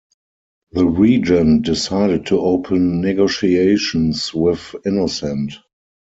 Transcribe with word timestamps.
The 0.71 0.83
regent 0.83 1.63
decided 1.65 2.25
to 2.25 2.39
open 2.39 3.01
negotiations 3.01 4.33
with 4.33 4.73
Innocent. 4.83 5.53